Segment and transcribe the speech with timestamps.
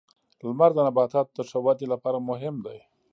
[0.45, 2.79] •لمر د نباتاتو د ښه ودې لپاره مهم دی.